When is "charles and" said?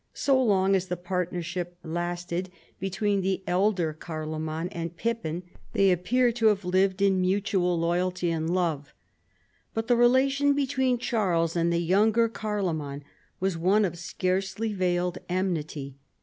10.97-11.71